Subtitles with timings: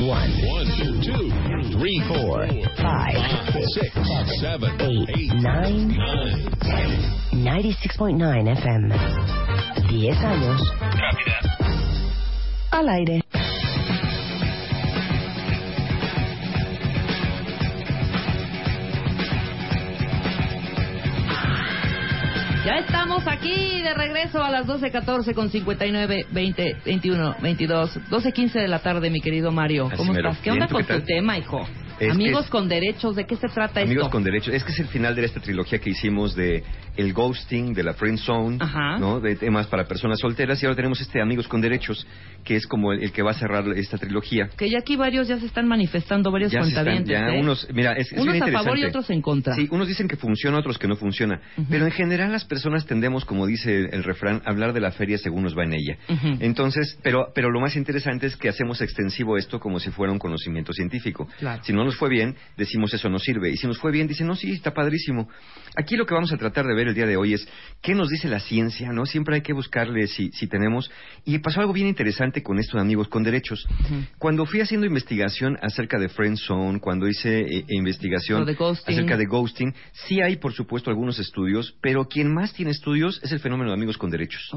[0.00, 0.30] One,
[1.02, 1.30] two,
[1.76, 3.16] three, four, five,
[3.74, 3.90] six,
[4.40, 5.94] seven, eight, nine,
[6.60, 7.18] ten.
[7.32, 8.92] 96.9 FM.
[9.88, 10.60] 10 años
[12.70, 13.27] al aire.
[22.68, 28.68] Ya estamos aquí de regreso a las 12.14 con 59, 20, 21, 22, 12.15 de
[28.68, 29.88] la tarde, mi querido Mario.
[29.96, 30.36] ¿Cómo estás?
[30.40, 31.66] ¿Qué onda ¿tú con tu tema, hijo?
[32.00, 34.10] Es Amigos con derechos, ¿de qué se trata Amigos esto?
[34.12, 34.54] con derechos.
[34.54, 36.62] Es que es el final de esta trilogía que hicimos de
[36.96, 38.98] el ghosting, de la friend zone, Ajá.
[38.98, 39.20] ¿no?
[39.20, 42.06] De temas para personas solteras y ahora tenemos este Amigos con derechos
[42.44, 44.48] que es como el, el que va a cerrar esta trilogía.
[44.56, 47.40] Que ya aquí varios ya se están manifestando, varios Ya están- ya ¿eh?
[47.40, 49.54] unos, mira, es, es Unos bien a favor y otros en contra.
[49.54, 51.40] Sí, unos dicen que funciona, otros que no funciona.
[51.68, 55.18] Pero en general las personas tendemos, como dice el refrán, a hablar de la feria
[55.18, 55.98] según nos va en ella.
[56.40, 60.18] Entonces, pero, pero lo más interesante es que hacemos extensivo esto como si fuera un
[60.18, 61.28] conocimiento científico.
[61.38, 61.62] Claro.
[61.64, 63.50] Si no nos fue bien, decimos eso no sirve.
[63.50, 65.28] Y si nos fue bien, dicen, no, sí, está padrísimo.
[65.76, 67.48] Aquí lo que vamos a tratar de ver el día de hoy es
[67.82, 69.06] qué nos dice la ciencia, ¿no?
[69.06, 70.90] Siempre hay que buscarle si, si tenemos.
[71.24, 73.66] Y pasó algo bien interesante con esto de amigos con derechos.
[74.18, 78.94] Cuando fui haciendo investigación acerca de Friend Zone, cuando hice eh, investigación de ghosting.
[78.94, 79.74] acerca de ghosting,
[80.06, 83.74] sí hay, por supuesto, algunos estudios, pero quien más tiene estudios es el fenómeno de
[83.74, 84.50] amigos con derechos.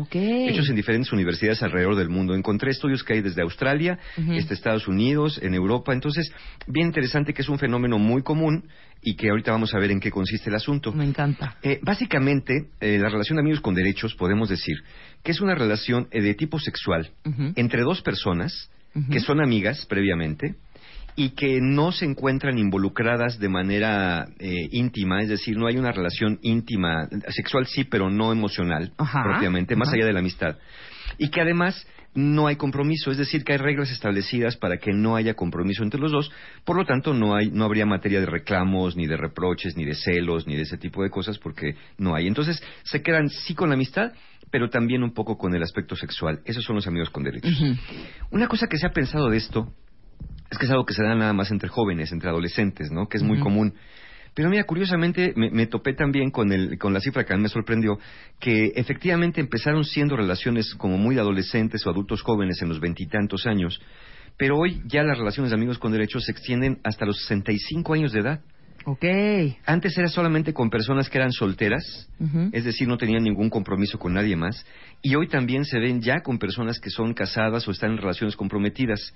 [0.50, 2.34] Hechos en diferentes universidades alrededor del mundo.
[2.36, 4.34] Encontré estudios que hay desde Australia, Ujú.
[4.34, 5.94] este, Estados Unidos, en Europa.
[5.94, 6.32] Entonces,
[6.68, 8.66] bien interesante que es un fenómeno muy común
[9.02, 10.92] y que ahorita vamos a ver en qué consiste el asunto.
[10.92, 11.58] Me encanta.
[11.64, 14.76] Eh, básicamente, eh, la relación de amigos con derechos, podemos decir,
[15.24, 17.12] que es una relación eh, de tipo sexual
[17.56, 18.70] entre dos personas
[19.10, 20.56] que son amigas previamente
[21.16, 24.28] y que no se encuentran involucradas de manera
[24.72, 29.24] íntima, es decir, no hay una relación íntima, sexual sí, pero no emocional Ajá.
[29.24, 29.96] propiamente, más Ajá.
[29.96, 30.58] allá de la amistad.
[31.18, 35.16] Y que además no hay compromiso, es decir, que hay reglas establecidas para que no
[35.16, 36.32] haya compromiso entre los dos,
[36.66, 39.96] por lo tanto no hay no habría materia de reclamos, ni de reproches, ni de
[39.96, 42.28] celos, ni de ese tipo de cosas porque no hay.
[42.28, 44.12] Entonces, se quedan sí con la amistad,
[44.52, 46.42] pero también un poco con el aspecto sexual.
[46.46, 47.58] Esos son los amigos con derechos.
[48.32, 49.74] Una cosa que se ha pensado de esto
[50.50, 53.08] es que es algo que se da nada más entre jóvenes, entre adolescentes, ¿no?
[53.08, 53.74] Que es muy común.
[54.34, 57.50] Pero mira, curiosamente me, me topé también con, el, con la cifra que a me
[57.50, 58.00] sorprendió,
[58.40, 63.82] que efectivamente empezaron siendo relaciones como muy adolescentes o adultos jóvenes en los veintitantos años,
[64.38, 68.12] pero hoy ya las relaciones de amigos con derechos se extienden hasta los 65 años
[68.14, 68.42] de edad.
[68.86, 69.06] Ok.
[69.66, 72.10] Antes era solamente con personas que eran solteras,
[72.52, 74.66] es decir, no tenían ningún compromiso con nadie más,
[75.02, 78.36] y hoy también se ven ya con personas que son casadas o están en relaciones
[78.36, 79.14] comprometidas,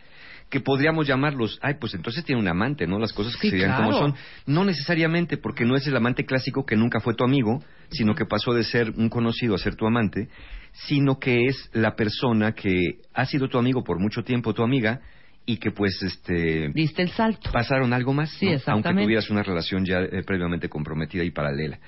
[0.50, 3.00] que podríamos llamarlos, ay, pues entonces tiene un amante, ¿no?
[3.00, 3.86] Las cosas que Sí, serían claro.
[3.86, 4.16] como son.
[4.46, 8.26] No necesariamente, porque no es el amante clásico que nunca fue tu amigo, sino que
[8.26, 10.30] pasó de ser un conocido a ser tu amante,
[10.74, 15.02] sino que es la persona que ha sido tu amigo por mucho tiempo, tu amiga,
[15.46, 17.52] y que pues este Diste el salto.
[17.52, 18.60] pasaron algo más, Sí, ¿no?
[18.68, 21.80] aunque tuvieras una relación ya eh, previamente comprometida y paralela.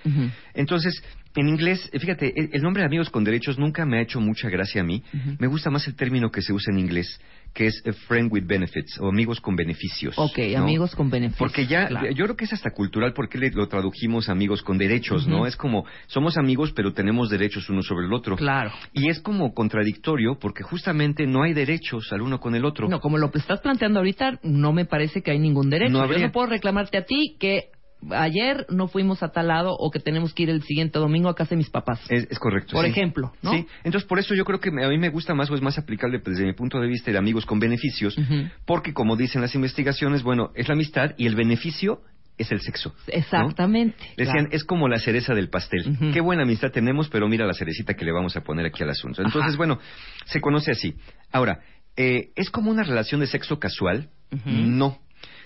[0.53, 1.01] Entonces,
[1.37, 4.19] en inglés, eh, fíjate, el, el nombre de amigos con derechos nunca me ha hecho
[4.19, 5.03] mucha gracia a mí.
[5.13, 5.35] Ujú.
[5.39, 7.21] Me gusta más el término que se usa en inglés,
[7.53, 10.15] que es eh, friend with benefits o amigos con beneficios.
[10.17, 10.63] Ok, ¿no?
[10.63, 11.39] amigos con beneficios.
[11.39, 12.09] Porque ya, claro.
[12.11, 15.31] yo creo que es hasta cultural porque le, lo tradujimos amigos con derechos, Ujú.
[15.31, 15.47] ¿no?
[15.47, 18.35] Es como, somos amigos pero tenemos derechos uno sobre el otro.
[18.35, 18.71] Claro.
[18.93, 22.89] Y es como contradictorio porque justamente no hay derechos al uno con el otro.
[22.89, 25.91] No, como lo que estás planteando ahorita, no me parece que hay ningún derecho.
[25.93, 26.25] No Yo habría.
[26.27, 27.69] no puedo reclamarte a ti que
[28.11, 31.35] ayer no fuimos a tal lado o que tenemos que ir el siguiente domingo a
[31.35, 31.99] casa de mis papás.
[32.09, 32.73] Es, es correcto.
[32.73, 32.91] Por sí.
[32.91, 33.51] ejemplo, ¿no?
[33.51, 35.77] Sí, entonces por eso yo creo que a mí me gusta más o es más
[35.77, 38.17] aplicable desde mi punto de vista el amigos con beneficios,
[38.65, 42.01] porque como dicen las investigaciones, bueno, es la amistad y el beneficio
[42.37, 42.89] es el sexo.
[42.89, 43.13] ¿no?
[43.13, 43.97] Exactamente.
[44.15, 44.49] Decían, claro.
[44.51, 45.97] es como la cereza del pastel.
[46.13, 48.91] Qué buena amistad tenemos, pero mira la cerecita que le vamos a poner aquí al
[48.91, 49.21] asunto.
[49.21, 49.57] Entonces, Ajá.
[49.57, 49.79] bueno,
[50.25, 50.95] se conoce así.
[51.31, 51.61] Ahora,
[51.95, 54.09] eh, ¿es como una relación de sexo casual?
[54.45, 54.99] No.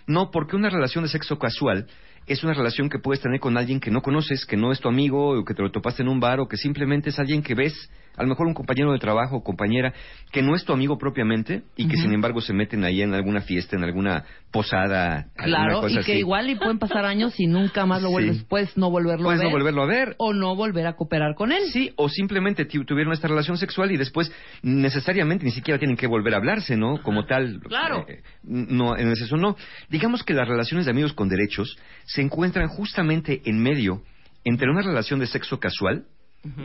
[0.08, 1.88] No, porque una relación de sexo casual
[2.28, 4.88] es una relación que puedes tener con alguien que no conoces, que no es tu
[4.88, 7.56] amigo, o que te lo topaste en un bar, o que simplemente es alguien que
[7.56, 9.94] ves, a lo mejor un compañero de trabajo o compañera,
[10.32, 13.42] que no es tu amigo propiamente, y que sin embargo se meten ahí en alguna
[13.42, 16.20] fiesta, en alguna posada, alguna Claro, cosa y que así.
[16.20, 18.44] igual y pueden pasar años y nunca más lo Sí.
[18.50, 19.52] puedes no volverlo Puedes a ver.
[19.52, 20.16] no volverlo a ver.
[20.18, 21.64] O no volver a cooperar con él.
[21.72, 24.32] Sí, o simplemente tu- tuvieron esta relación sexual y después
[24.62, 27.02] necesariamente ni siquiera tienen que volver a hablarse, ¿no?
[27.02, 27.60] Como tal.
[27.68, 28.06] Claro.
[28.08, 29.56] eh, no, en eso no.
[29.90, 34.02] Digamos que las relaciones de amigos con derechos se encuentran justamente en medio
[34.44, 36.06] entre una relación de sexo casual,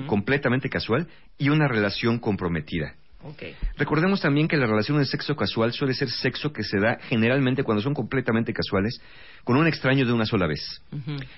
[0.06, 1.06] Completamente casual,
[1.38, 2.94] y una relación comprometida.
[3.23, 3.43] Ok.
[3.76, 7.64] Recordemos también que la relación de sexo casual suele ser sexo que se da generalmente
[7.64, 9.00] cuando son completamente casuales
[9.43, 10.82] con un extraño de una sola vez.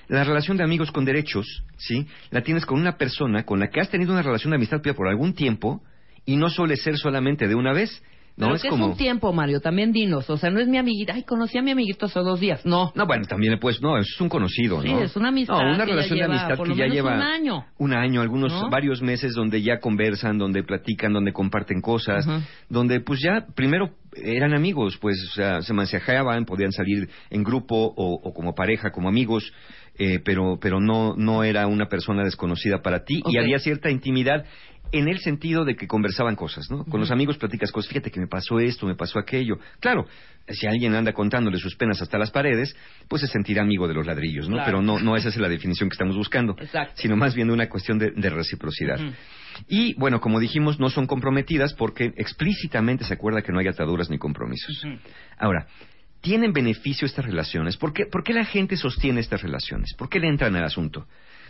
[0.08, 2.06] La relación de amigos con derechos, ¿sí?
[2.30, 5.08] La tienes con una persona con la que has tenido una relación de amistad por
[5.08, 5.82] algún tiempo
[6.26, 8.02] y no suele ser solamente de una vez.
[8.46, 8.86] No es que como.
[8.86, 10.28] es un tiempo, Mario, también dinos.
[10.30, 11.14] O sea, no es mi amiguita.
[11.14, 12.64] Ay, conocí a mi amiguito hace dos días.
[12.64, 12.92] No.
[12.94, 15.00] No, bueno, también pues no, es un conocido, Sí, ¿no?
[15.02, 17.64] es una amistad No, una que relación lleva de amistad que ya lleva un año.
[17.78, 18.70] un año, algunos ¿No?
[18.70, 22.26] varios meses donde ya conversan, donde platican, donde comparten cosas,
[22.68, 27.76] donde pues ya primero eran amigos, pues o sea, se mensajeaban, podían salir en grupo
[27.76, 29.52] o, o como pareja, como amigos,
[29.98, 34.44] eh, pero pero no no era una persona desconocida para ti y había cierta intimidad
[34.92, 36.84] en el sentido de que conversaban cosas, ¿no?
[36.84, 39.58] Con los amigos platicas cosas, fíjate que me pasó esto, me pasó aquello.
[39.80, 40.06] Claro,
[40.48, 42.74] si alguien anda contándole sus penas hasta las paredes,
[43.08, 44.56] pues se sentirá amigo de los ladrillos, ¿no?
[44.56, 44.66] Claro.
[44.66, 46.94] Pero no, no esa es la definición que estamos buscando, Exacto.
[46.96, 48.98] sino más bien una cuestión de, de reciprocidad.
[49.66, 54.08] Y bueno, como dijimos, no son comprometidas porque explícitamente se acuerda que no hay ataduras
[54.10, 54.86] ni compromisos.
[55.36, 55.66] Ahora,
[56.20, 57.76] ¿tienen beneficio estas relaciones?
[57.76, 59.94] ¿Por qué, por qué la gente sostiene estas relaciones?
[59.96, 61.06] ¿Por qué le entran al asunto?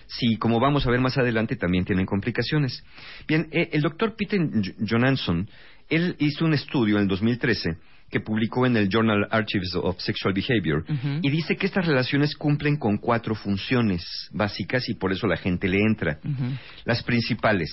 [0.08, 2.82] Si, como vamos a ver más adelante, también tienen complicaciones.
[3.26, 5.49] Bien, eh, el doctor Peter J- Johansson,
[5.88, 7.76] él hizo un estudio en el 2013
[8.10, 10.82] que publicó en el Journal Archives of Sexual Behavior
[11.22, 14.02] y dice que estas relaciones cumplen con cuatro funciones
[14.32, 16.19] básicas y por eso la gente le entra.
[16.87, 17.69] Las principales,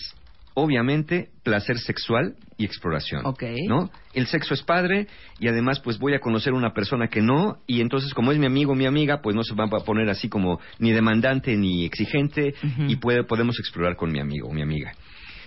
[0.56, 3.26] obviamente, placer sexual y exploración.
[3.26, 3.44] Ok.
[3.68, 3.92] ¿No?
[4.14, 5.08] El sexo es padre
[5.40, 8.48] y además pues voy a conocer una persona que no y entonces como es mi
[8.48, 12.56] amigo, mi amiga, pues no se va a poner así como ni demandante ni exigente
[12.88, 14.94] y puede, podemos explorar con mi amigo o mi amiga.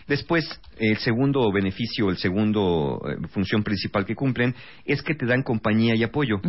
[0.08, 4.54] Después, el segundo beneficio, el segundo eh, función principal que cumplen
[4.86, 6.40] es que te dan compañía y apoyo.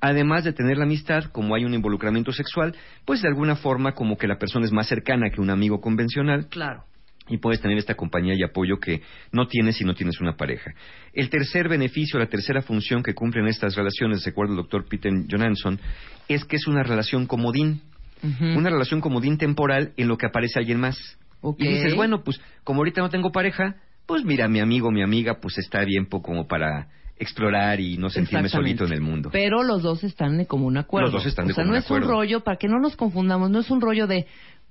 [0.00, 2.76] Además de tener la amistad, como hay un involucramiento sexual,
[3.06, 6.48] pues de alguna forma como que la persona es más cercana que un amigo convencional
[6.48, 6.84] Claro.
[7.28, 9.02] Y puedes tener esta compañía y apoyo que
[9.32, 10.72] no tienes si no tienes una pareja.
[11.12, 15.12] El tercer beneficio, la tercera función que cumplen estas relaciones, de acuerdo al doctor Peter
[15.30, 15.78] Johansson,
[16.28, 17.82] es que es una relación comodín,
[18.40, 21.18] una relación comodín temporal en lo que aparece alguien más.
[21.58, 23.76] Y dices, bueno, pues como ahorita no tengo pareja,
[24.06, 26.88] pues mira, mi amigo, mi amiga, pues está bien como para
[27.18, 29.30] explorar y no sentirme solito en el mundo.
[29.32, 31.06] Pero los dos están de común acuerdo.
[31.10, 32.96] Los dos están de o sea, común no es un rollo, para que no nos
[32.96, 34.26] confundamos, no es un rollo de,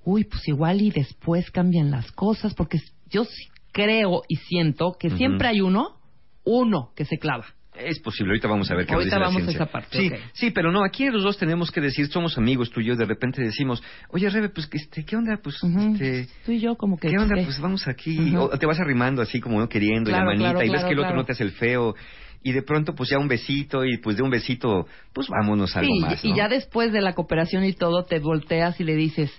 [0.08, 2.78] uy, pues igual y después cambian las cosas, porque
[3.10, 3.26] yo
[3.72, 5.16] creo y siento que Ujú.
[5.18, 5.96] siempre hay uno,
[6.44, 7.44] uno que se clava.
[7.76, 9.64] Es posible, ahorita vamos a ver qué Ahorita dice la vamos a ciencia.
[9.64, 10.18] esa parte, Sí, ok.
[10.32, 13.04] sí, pero no, aquí los dos tenemos que decir, somos amigos tú y yo, de
[13.04, 15.38] repente decimos, oye, Rebe, pues, este, ¿qué onda?
[15.42, 15.92] Pues, Ujú.
[15.92, 17.08] este, Tú y yo como que...
[17.10, 17.34] ¿qué onda?
[17.36, 17.44] ¿qué?
[17.44, 18.44] Pues vamos aquí, Ujú.
[18.44, 20.80] o te vas arrimando así como no queriendo, y Claro, la manita, claro, y ves
[20.80, 21.94] claro, que el otro no te hace el feo,
[22.42, 25.80] y de pronto pues ya un besito, y pues de un besito, pues vámonos a
[25.80, 26.36] algo Sí, más, y ¿no?
[26.36, 29.30] ya después de la cooperación y todo, te volteas y le dices,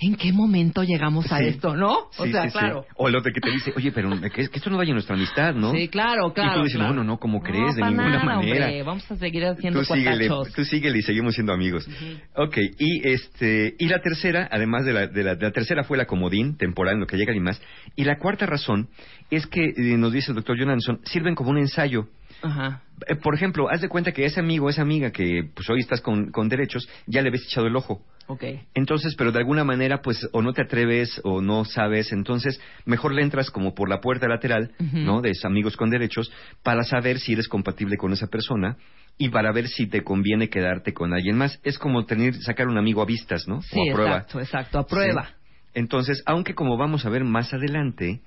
[0.00, 1.46] ¿en qué momento llegamos a Sí.
[1.46, 2.08] esto, no?
[2.18, 2.84] O Sí, sea, sí, claro.
[2.96, 5.16] O el otro que te dice, oye, pero que, que esto no vaya a nuestra
[5.16, 5.72] amistad, ¿no?
[5.72, 6.50] Sí, claro, claro.
[6.52, 6.94] Y tú dices, claro.
[6.94, 7.74] no, no, no, ¿cómo crees?
[7.74, 8.66] De pa' ninguna nada, manera.
[8.66, 11.88] hombre, Vamos a seguir haciendo tú síguele, tú síguele y seguimos siendo amigos.
[12.36, 15.96] Ok, y este y la tercera, además de la, de la, de la tercera fue
[15.98, 17.60] la comodín temporal, en lo que llega y más.
[17.96, 18.88] Y la cuarta razón
[19.30, 22.06] es que, eh, nos dice el doctor Johansson, sirven como un ensayo.
[22.42, 22.82] Ajá.
[23.06, 26.00] Eh, por ejemplo, haz de cuenta que ese amigo, esa amiga que pues hoy estás
[26.00, 28.02] con, con derechos, ya le habéis echado el ojo.
[28.30, 28.44] Ok.
[28.74, 33.12] Entonces, pero de alguna manera, pues, o no te atreves o no sabes, entonces, mejor
[33.12, 34.70] le entras como por la puerta lateral.
[34.78, 35.20] ¿no?
[35.20, 36.30] De amigos con derechos,
[36.62, 38.76] para saber si eres compatible con esa persona
[39.18, 41.58] y para ver si te conviene quedarte con alguien más.
[41.64, 43.62] Es como tener, sacar un amigo a vistas, ¿no?
[43.62, 44.16] Sí, o a prueba.
[44.18, 45.24] exacto, exacto, a prueba.
[45.24, 45.32] Sí.
[45.74, 48.20] Entonces, aunque como vamos a ver más adelante,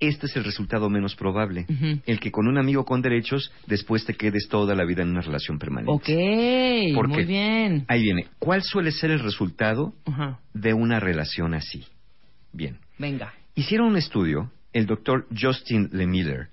[0.00, 1.66] este es el resultado menos probable.
[2.06, 5.20] El que con un amigo con derechos, después te quedes toda la vida en una
[5.20, 5.92] relación permanente.
[5.92, 7.84] Ok, ¿Por muy bien.
[7.86, 8.26] Ahí viene.
[8.38, 9.94] ¿Cuál suele ser el resultado
[10.54, 11.84] de una relación así?
[12.52, 12.78] Bien.
[12.98, 13.32] Venga.
[13.54, 16.48] Hicieron un estudio, el doctor Justin Lemiller,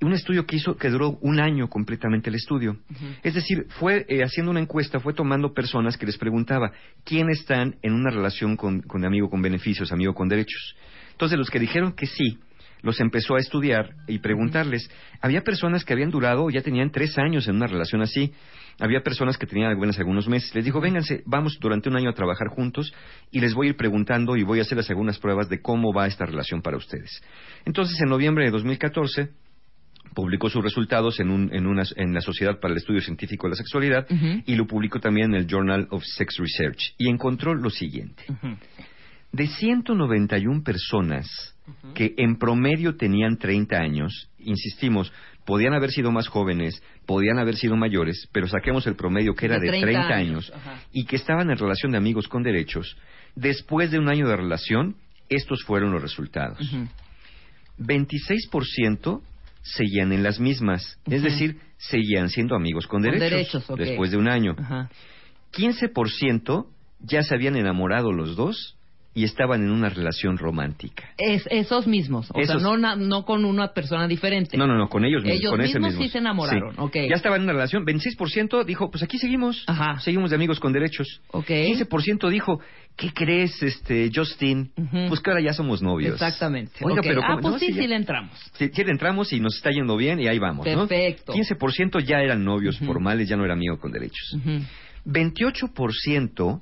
[0.00, 2.78] un estudio que hizo que duró un año completamente el estudio.
[3.22, 6.70] Es decir, fue eh, haciendo una encuesta, fue tomando personas que les preguntaba
[7.04, 10.76] quién están en una relación con, con amigo con beneficios, amigo con derechos.
[11.12, 12.38] Entonces, los que dijeron que sí,
[12.82, 14.90] los empezó a estudiar y preguntarles.
[15.20, 18.32] Había personas que habían durado, ya tenían tres años en una relación así.
[18.80, 20.54] Había personas que tenían apenas algunos meses.
[20.54, 22.92] Les dijo, vénganse, vamos durante un año a trabajar juntos
[23.32, 26.06] y les voy a ir preguntando y voy a hacerles algunas pruebas de cómo va
[26.06, 27.20] esta relación para ustedes.
[27.64, 29.30] Entonces, en noviembre de 2014,
[30.14, 33.50] publicó sus resultados en, un- en, una- en la Sociedad para el Estudio Científico de
[33.50, 34.06] la Sexualidad
[34.46, 36.94] y lo publicó también en el Journal of Sex Research.
[36.98, 38.22] Y encontró lo siguiente.
[39.32, 41.26] De 191 personas
[41.98, 45.12] que en promedio tenían 30 años, insistimos,
[45.44, 49.58] podían haber sido más jóvenes, podían haber sido mayores, pero saquemos el promedio que era
[49.58, 50.78] De de 30 30, años, ajá.
[50.92, 52.96] y que estaban en relación de amigos con derechos,
[53.34, 54.94] después de un año de relación,
[55.28, 56.60] estos fueron los resultados.
[56.72, 56.86] Ujú.
[57.80, 59.20] 26%
[59.62, 64.28] seguían en las mismas, es decir, seguían siendo amigos con Con derechos, después de un
[64.28, 64.54] año.
[64.56, 64.88] Ajá.
[65.52, 66.68] 15%
[67.00, 68.77] ya se habían enamorado los dos
[69.14, 71.10] y estaban en una relación romántica.
[71.16, 74.56] Es, esos mismos, o Esos- sea, no, no con una persona diferente.
[74.56, 75.40] No, no, no, con ellos mismos.
[75.40, 76.02] Ellos con ese mismos mismo.
[76.04, 76.94] sí se enamoraron, ok.
[77.08, 77.84] Ya estaban en una relación.
[77.84, 79.64] 26% dijo, pues aquí seguimos.
[79.66, 79.98] Ajá.
[80.00, 81.20] Seguimos de amigos con derechos.
[81.32, 81.48] Ok.
[81.48, 82.60] 15% dijo,
[82.96, 84.70] ¿qué crees, este, Justin?
[85.08, 86.12] Pues que ahora ya somos novios.
[86.12, 86.72] Exactamente.
[86.82, 87.06] Oiga, ok.
[87.06, 88.38] pero ah, pues No, sí, sí, sí, le entramos.
[88.54, 90.86] Sí, sí, le entramos y nos está yendo bien y ahí vamos, ¿no?
[90.86, 91.32] Perfecto.
[91.34, 94.34] 15% ya eran novios formales, ya no era amigo con derechos.
[94.36, 94.60] Ujú.
[95.06, 96.60] 28%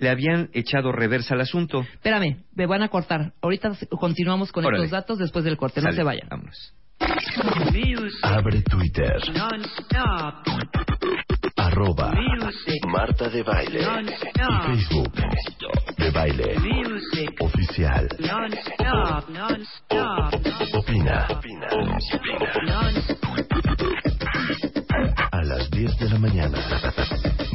[0.00, 1.80] le habían echado reversa al asunto.
[1.92, 3.32] Espérame, me van a cortar.
[3.40, 4.84] Ahorita continuamos con Órale.
[4.84, 5.80] estos datos después del corte.
[5.80, 6.28] No Sale, se vayan.
[6.28, 6.74] Vámonos.
[8.22, 9.16] Abre Twitter.
[11.56, 12.12] Arroba
[12.88, 13.80] Marta de Baile.
[13.80, 15.12] Y Facebook.
[15.96, 16.56] De Baile.
[17.40, 18.08] Oficial.
[19.90, 21.26] O- Opina.
[25.32, 26.58] A las 10 de la mañana.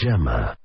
[0.00, 0.56] Llama.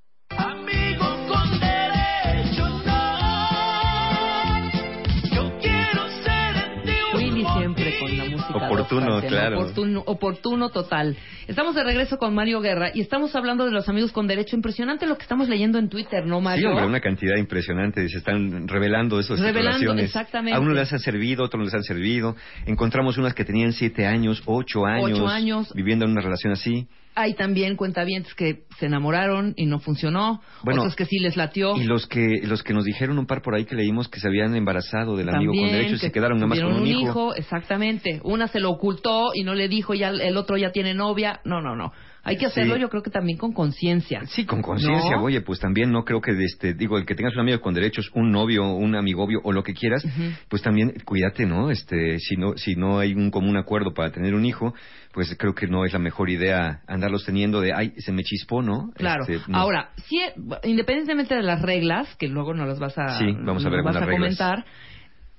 [7.14, 8.56] Willy siempre con la música.
[8.66, 9.58] Oportuno, gospel, claro.
[9.60, 11.16] Oportuno, oportuno total.
[11.46, 14.56] Estamos de regreso con Mario Guerra y estamos hablando de los amigos con derecho.
[14.56, 16.70] Impresionante lo que estamos leyendo en Twitter, ¿no, Sí, Mario?
[16.70, 18.06] hombre, una cantidad impresionante.
[18.08, 20.04] Se están revelando esas Revelando, relaciones.
[20.06, 20.56] exactamente.
[20.56, 22.36] A unos les han servido, a otros no les han servido.
[22.66, 25.72] Encontramos unas que tenían siete años, ocho años, Ocho años.
[25.74, 26.88] viviendo en una relación así.
[27.20, 30.40] Hay también cuentavientes que se enamoraron y no funcionó.
[30.62, 31.76] Bueno, otros que sí les latió.
[31.76, 34.28] Y los que los que nos dijeron un par por ahí que leímos que se
[34.28, 37.02] habían embarazado del amigo con derechos y se quedaron nada más tuvieron con un, un
[37.02, 37.34] hijo.
[37.34, 38.20] Exactamente.
[38.22, 41.40] Una se lo ocultó y no le dijo, ya el otro ya tiene novia.
[41.44, 41.92] No, no, no.
[42.24, 42.80] Hay que hacerlo, Sí.
[42.82, 44.20] yo creo que también con conciencia.
[44.26, 45.22] Sí, con conciencia, ¿No?
[45.22, 48.10] oye, pues también no creo que, este, digo, el que tengas un amigo con derechos,
[48.12, 50.04] un novio, un amigovio o lo que quieras,
[50.50, 51.70] pues también cuídate, ¿no?
[51.70, 54.74] Este, si no, si no hay un común acuerdo para tener un hijo,
[55.18, 58.62] pues creo que no es la mejor idea andarlos teniendo de, ay, se me chispó,
[58.62, 58.92] ¿no?
[58.94, 59.24] Claro.
[59.26, 59.58] Este, no.
[59.58, 60.20] Ahora, sí,
[60.62, 63.96] independientemente de las reglas, que luego no las vas a, Sí, vamos a ver vas
[63.96, 64.64] a comentar,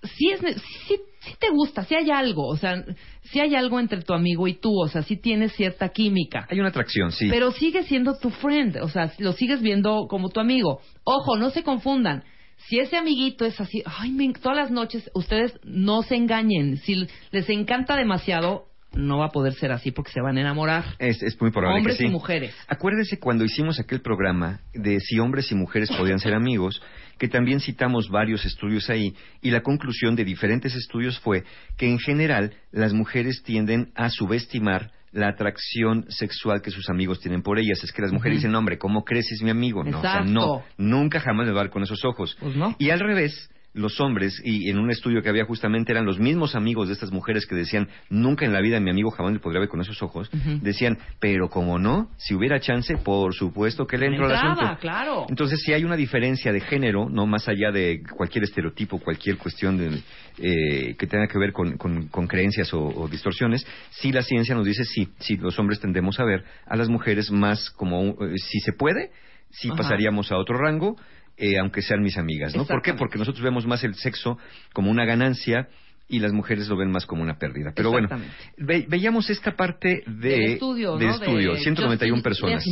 [0.03, 0.41] sí, es,
[0.85, 0.99] sí
[1.39, 2.83] te gusta, sí hay algo, o sea,
[3.21, 6.45] sí hay algo entre tu amigo y tú, o sea, sí tienes cierta química.
[6.49, 7.29] Hay una atracción, sí.
[7.29, 10.81] Pero sigue siendo tu friend, o sea, lo sigues viendo como tu amigo.
[11.05, 12.25] Ojo, no se confundan.
[12.67, 16.75] Si ese amiguito es así, ay, todas las noches, ustedes no se engañen.
[16.75, 20.83] Si les encanta demasiado, no va a poder ser así porque se van a enamorar.
[20.97, 22.09] Es, es muy probable Hombres que sí.
[22.09, 22.55] y mujeres.
[22.67, 26.81] Acuérdese cuando hicimos aquel programa de si hombres y mujeres podían ser amigos,
[27.17, 31.43] que también citamos varios estudios ahí, y la conclusión de diferentes estudios fue
[31.77, 37.41] que en general las mujeres tienden a subestimar la atracción sexual que sus amigos tienen
[37.41, 37.83] por ellas.
[37.83, 38.41] Es que las mujeres Ujú.
[38.47, 39.83] dicen, hombre, ¿cómo crees es mi amigo?
[39.83, 40.31] No, o sea, Exacto.
[40.31, 42.37] no, nunca jamás me va a ver con esos ojos.
[42.39, 42.75] Pues no.
[42.77, 46.55] Y al revés, los hombres, y en un estudio que había justamente eran los mismos
[46.55, 49.59] amigos de estas mujeres que decían, nunca en la vida mi amigo jamás me podría
[49.59, 50.29] ver con esos ojos,
[50.61, 54.77] decían, pero como no, si hubiera chance, por supuesto que le entro al asunto.
[54.81, 55.25] claro.
[55.29, 59.77] Entonces, si hay una diferencia de género, no más allá de cualquier estereotipo, cualquier cuestión
[59.77, 59.99] de,
[60.39, 64.55] eh, que tenga que ver con, con- con creencias o, o distorsiones, sí la ciencia
[64.55, 68.33] nos dice sí, sí, los hombres tendemos a ver a las mujeres más como, eh,
[68.37, 69.11] si se puede,
[69.51, 69.77] sí Ajá.
[69.77, 70.95] pasaríamos a otro rango,
[71.39, 72.65] eh, aunque sean mis amigas, ¿no?
[72.65, 72.93] ¿Por qué?
[72.93, 74.37] Porque nosotros vemos más el sexo
[74.73, 75.67] como una ganancia
[76.11, 77.71] y las mujeres lo ven más como una pérdida.
[77.75, 78.09] Pero bueno,
[78.57, 81.13] ve- veíamos esta parte de, estudio, del ¿no?
[81.13, 82.63] estudio, De 191 Justin personas.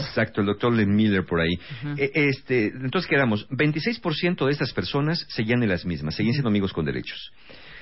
[0.00, 1.52] Exacto, el doctor Len Miller por ahí.
[1.54, 1.94] Ujú.
[1.98, 6.72] Eh, este, entonces quedamos, 26% de estas personas seguían en las mismas, seguían siendo amigos
[6.72, 7.30] con derechos.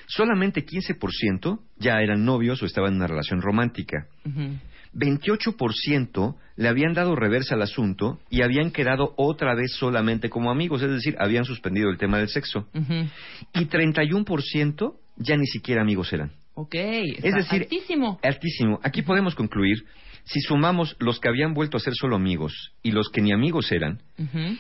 [0.06, 4.06] Solamente 15% ya eran novios o estaban en una relación romántica.
[4.26, 4.58] Ujú.
[4.94, 10.82] 28% le habían dado reversa al asunto y habían quedado otra vez solamente como amigos,
[10.82, 12.68] es decir, habían suspendido el tema del sexo.
[12.74, 13.08] Ujú.
[13.54, 16.32] Y 31% ya ni siquiera amigos eran.
[16.54, 18.20] Ok, Es decir, altísimo.
[18.22, 18.78] Altísimo.
[18.82, 19.84] Aquí podemos concluir,
[20.24, 23.70] si sumamos los que habían vuelto a ser solo amigos y los que ni amigos
[23.72, 24.00] eran,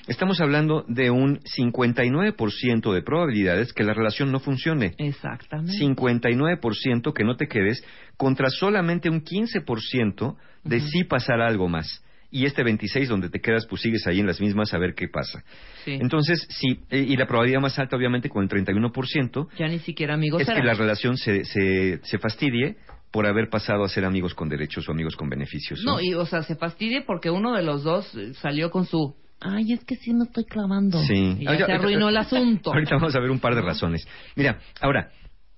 [0.06, 4.94] estamos hablando de un 59% de probabilidades que la relación no funcione.
[4.98, 5.72] Exactamente.
[5.78, 7.82] 59% que no te quedes
[8.16, 12.02] contra solamente un 15% de sí pasar algo más.
[12.30, 15.06] Y este 26 donde te quedas, pues sigues ahí en las mismas a ver qué
[15.06, 15.44] pasa.
[15.84, 15.92] Sí.
[15.92, 20.14] Entonces, sí, eh, y la probabilidad más alta obviamente con el 31% ya ni siquiera
[20.14, 22.76] amigos es que la relación se, se, se fastidie
[23.14, 25.84] por haber pasado a ser amigos con derechos o amigos con beneficios.
[25.84, 29.14] No, y o sea, se fastidie porque uno de los dos eh, salió con su
[29.40, 31.00] Ay, es que sí me estoy clavando.
[31.04, 31.36] Sí.
[31.38, 32.72] Y ya se arruinó el asunto.
[32.74, 34.04] Ahorita vamos a ver un par de razones.
[34.34, 35.12] Mira, ahora,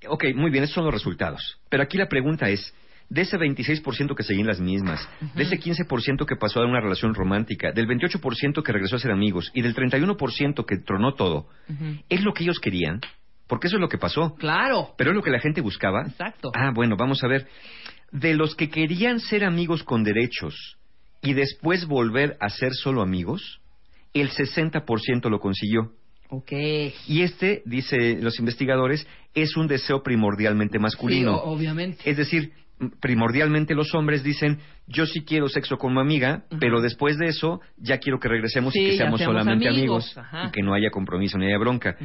[0.06, 1.58] ok, muy bien, esos son los resultados.
[1.70, 2.74] Pero aquí la pregunta es,
[3.08, 7.14] de ese 26% que seguían las mismas, de ese 15% que pasó a una relación
[7.14, 11.46] romántica, del 28% que regresó a ser amigos y del 31% que tronó todo.
[12.10, 13.00] ¿es lo que ellos querían?
[13.46, 14.34] Porque eso es lo que pasó.
[14.34, 14.94] Claro.
[14.96, 16.02] ¿Pero es lo que la gente buscaba?
[16.06, 16.50] Exacto.
[16.54, 17.46] Ah, bueno, vamos a ver.
[18.12, 20.76] De los que querían ser amigos con derechos
[21.22, 23.60] y después volver a ser solo amigos,
[24.14, 25.92] el 60% lo consiguió.
[26.28, 26.52] Ok.
[27.06, 31.34] Y este, dice los investigadores, es un deseo primordialmente masculino.
[31.34, 32.08] Sí, obviamente.
[32.08, 32.52] Es decir,
[33.00, 37.60] primordialmente los hombres dicen, yo sí quiero sexo con mi amiga, pero después de eso
[37.76, 40.14] ya quiero que regresemos Sí, y que seamos, seamos solamente amigos,
[40.46, 41.96] y que no haya compromiso ni haya bronca.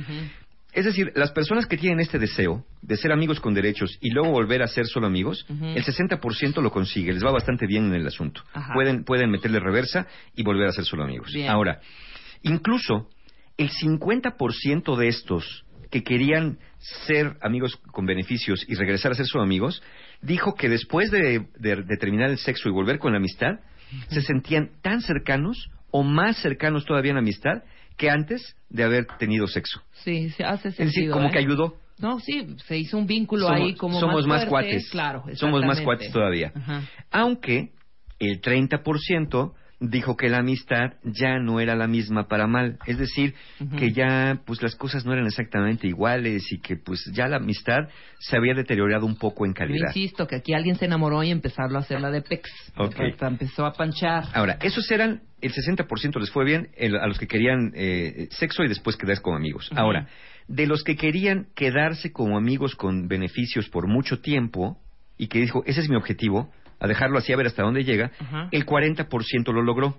[0.73, 4.29] Es decir, las personas que tienen este deseo de ser amigos con derechos y luego
[4.31, 8.07] volver a ser solo amigos, el 60% lo consigue, les va bastante bien en el
[8.07, 8.41] asunto.
[8.53, 8.73] Ajá.
[8.73, 11.31] Pueden, pueden meterle reversa y volver a ser solo amigos.
[11.33, 11.49] Bien.
[11.49, 11.81] Ahora,
[12.43, 13.09] incluso
[13.57, 16.57] el 50% de estos que querían
[17.05, 19.83] ser amigos con beneficios y regresar a ser solo amigos,
[20.21, 23.59] dijo que después de, de- de terminar el sexo y volver con la amistad,
[24.07, 27.63] se sentían tan cercanos o más cercanos todavía en la amistad
[28.01, 29.79] que antes de haber tenido sexo.
[30.03, 31.13] Sí, se hace Es decir, sentido.
[31.13, 31.31] como ¿eh?
[31.31, 31.75] que ayudó.
[31.99, 34.89] No, sí, se hizo un vínculo Somos- ahí como somos más fuerte, cuates.
[34.89, 36.51] Claro, Somos más cuates todavía.
[36.55, 36.81] Ajá.
[37.11, 37.73] Aunque
[38.17, 42.77] el 30% dijo que la amistad ya no era la misma para mal.
[42.85, 43.33] Es decir,
[43.77, 47.89] que ya pues las cosas no eran exactamente iguales y que pues ya la amistad
[48.19, 49.87] se había deteriorado un poco en Yo calidad.
[49.87, 52.47] insisto que aquí alguien se enamoró y empezaron a hacer la de Pex.
[52.77, 52.95] Ok.
[52.99, 54.25] Hasta empezó a panchar.
[54.33, 58.63] Ahora, esos eran, el 60% les fue bien el- a los que querían eh, sexo
[58.63, 59.69] y después quedarse como amigos.
[59.75, 60.07] Ahora,
[60.47, 64.77] de los que querían quedarse como amigos con beneficios por mucho tiempo
[65.17, 68.11] y que dijo, ese es mi objetivo, a dejarlo así a ver hasta dónde llega,
[68.19, 68.49] Ajá.
[68.51, 69.95] el 40% lo logró.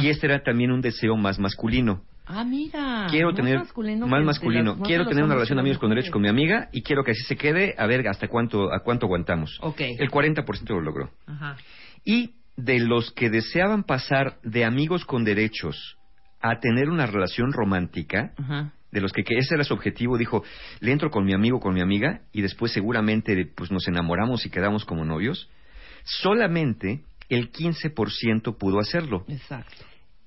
[0.00, 2.02] Y este era también un deseo más masculino.
[2.28, 3.06] Ah, mira.
[3.08, 5.90] quiero más tener masculino más masculino, las- más quiero tener una relación de amigos con
[5.90, 8.80] derechos con mi amiga y quiero que así se quede, a ver hasta cuánto a
[8.80, 9.56] cuánto aguantamos.
[9.62, 9.80] Ok.
[9.80, 11.10] El 40% lo logró.
[11.26, 11.56] Ajá.
[12.04, 15.96] Y de los que deseaban pasar de amigos con derechos
[16.40, 18.72] a tener una relación romántica, Ajá.
[18.90, 20.42] de los que, que ese era su objetivo, dijo,
[20.80, 24.50] le entro con mi amigo, con mi amiga, y después seguramente pues nos enamoramos y
[24.50, 25.48] quedamos como novios,
[26.06, 29.24] solamente el 15% pudo hacerlo.
[29.28, 29.84] Exacto.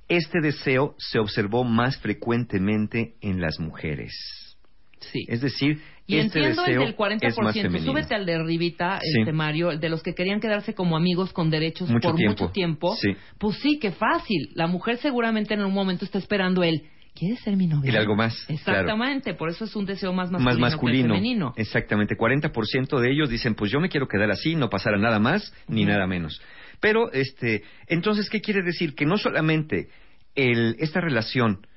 [0.07, 4.11] Este deseo se observó más frecuentemente en las mujeres.
[4.99, 5.23] Sí.
[5.29, 7.27] Es decir, Y este entiendo el deseo del 40%.
[7.27, 7.91] es más femenino.
[7.91, 9.19] Súbete al de Rivita, Sí.
[9.19, 12.43] este Mario, el de los que querían quedarse como amigos con derechos Mucho por tiempo.
[12.43, 12.95] mucho tiempo.
[12.99, 13.09] Sí.
[13.37, 14.49] Pues sí, qué fácil.
[14.55, 16.83] La mujer seguramente en un momento está esperando él.
[17.19, 17.89] ¿Quieres ser mi novia?
[17.89, 21.07] El algo más, Exactamente, por eso es un deseo más masculino, más masculino.
[21.09, 21.53] que femenino.
[21.57, 25.53] Exactamente, 40% de ellos dicen, pues yo me quiero quedar así, no pasará nada más
[25.67, 26.41] ni nada menos.
[26.79, 28.95] Pero, este, entonces, ¿qué quiere decir?
[28.95, 29.89] Que no solamente
[30.35, 31.67] el, esta relación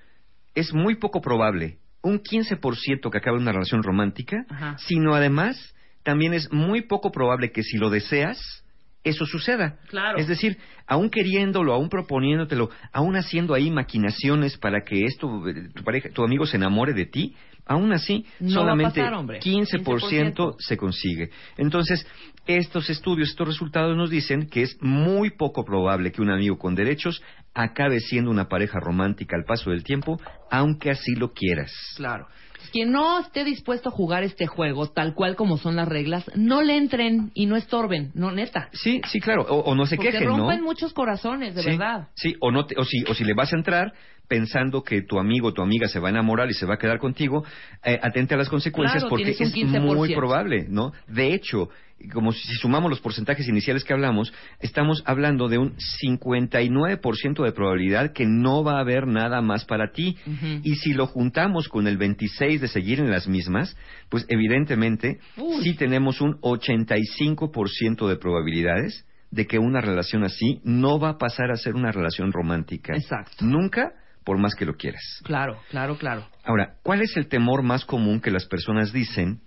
[0.54, 4.76] es muy poco probable, un 15% que acabe en una relación romántica, Ajá.
[4.78, 5.74] sino además
[6.04, 8.64] también es muy poco probable que si lo deseas,
[9.04, 9.78] eso suceda.
[9.88, 10.18] Claro.
[10.18, 15.82] Es decir, aún queriéndolo, aún proponiéndotelo, aún haciendo ahí maquinaciones para que esto, eh, tu
[15.82, 17.34] pareja, tu amigo se enamore de ti,
[17.66, 19.40] aún así No solamente pasar, hombre.
[19.40, 21.30] 15%, se consigue.
[21.56, 22.06] Entonces,
[22.46, 26.74] estos estudios, estos resultados nos dicen que es muy poco probable que un amigo con
[26.74, 27.22] derechos
[27.54, 31.72] acabe siendo una pareja romántica al paso del tiempo, aunque así lo quieras.
[31.96, 32.26] Claro.
[32.70, 36.62] Quien no esté dispuesto a jugar este juego tal cual como son las reglas, no
[36.62, 38.68] le entren y no estorben, no neta.
[38.72, 40.36] Sí, sí, claro, o, o no se Porque quejen, ¿no?
[40.38, 42.08] rompen muchos corazones, de sí, verdad.
[42.14, 43.92] Sí, o, no te- o, si, o si le vas a entrar,
[44.28, 46.78] pensando que tu amigo o tu amiga se va a enamorar y se va a
[46.78, 47.44] quedar contigo,
[47.84, 50.16] eh, atente a las consecuencias Claro, porque es muy 15%.
[50.16, 50.92] probable, ¿no?
[51.06, 51.68] De hecho,
[52.12, 58.12] como si sumamos los porcentajes iniciales que hablamos, estamos hablando de un 59% de probabilidad
[58.12, 60.16] que no va a haber nada más para ti.
[60.62, 63.76] Y si lo juntamos con el 26 de seguir en las mismas,
[64.08, 65.62] pues evidentemente Uy.
[65.62, 71.50] sí tenemos un 85% de probabilidades de que una relación así no va a pasar
[71.50, 72.94] a ser una relación romántica.
[72.94, 73.44] Exacto.
[73.44, 73.92] Nunca,
[74.24, 75.02] por más que lo quieras.
[75.24, 76.26] Claro, claro, claro.
[76.44, 79.40] Ahora, ¿cuál es el temor más común que las personas dicen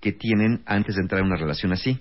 [0.00, 1.98] que tienen antes de entrar en una relación así?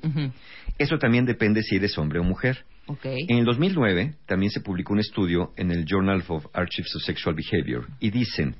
[0.77, 2.65] Eso también depende si eres hombre o mujer.
[2.87, 3.05] Ok.
[3.05, 7.35] En el 2009 también se publicó un estudio en el Journal of Archives of Sexual
[7.35, 8.55] Behavior y dicen,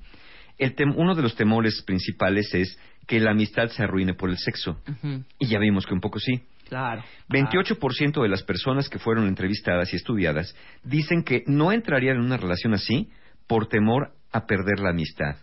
[0.60, 2.78] el tem- uno de los temores principales es
[3.08, 4.80] que la amistad se arruine por el sexo.
[5.40, 6.44] Y ya vimos que un poco sí.
[6.70, 7.04] Claro.
[7.30, 12.38] 28% de las personas que fueron entrevistadas y estudiadas dicen que no entrarían en una
[12.38, 13.10] relación así
[13.48, 15.36] por temor a perder la amistad.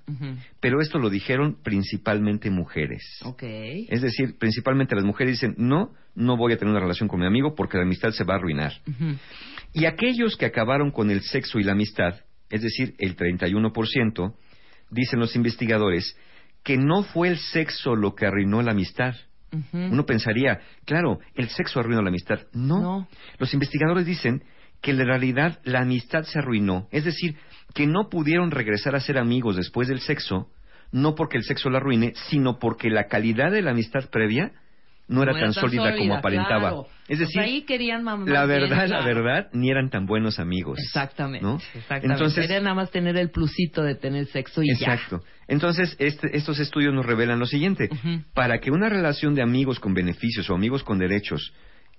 [0.60, 3.02] Pero esto lo dijeron principalmente mujeres.
[3.24, 3.42] Ok.
[3.42, 7.26] Es decir, principalmente las mujeres dicen, no, no voy a tener una relación con mi
[7.26, 8.72] amigo porque la amistad se va a arruinar.
[9.74, 14.34] Y aquellos que acabaron con el sexo y la amistad, es decir, el 31%,
[14.90, 16.16] dicen los investigadores,
[16.62, 19.14] que no fue el sexo lo que arruinó la amistad.
[19.72, 22.40] Uno pensaría, claro, el sexo arruinó la amistad.
[22.52, 22.80] No.
[22.80, 23.08] No.
[23.38, 24.42] Los investigadores dicen
[24.80, 26.88] que en realidad la amistad se arruinó.
[26.90, 27.36] Es decir,
[27.74, 30.48] que no pudieron regresar a ser amigos después del sexo,
[30.92, 34.52] no porque el sexo la arruine, sino porque la calidad de la amistad previa
[35.06, 36.58] no era, tan, sólida, como aparentaba.
[36.68, 36.86] claro.
[37.08, 40.78] Es decir, Pues ahí querían la bien, verdad, la verdad, ni eran tan buenos amigos.
[40.78, 41.42] Exactamente.
[41.46, 41.56] ¿no?
[41.56, 42.12] Exactamente.
[42.12, 45.22] Entonces, Era nada más tener el plusito de tener sexo y Exacto.
[45.46, 47.88] Entonces, este- estos estudios nos revelan lo siguiente.
[48.34, 51.54] Para que una relación de amigos con beneficios o amigos con derechos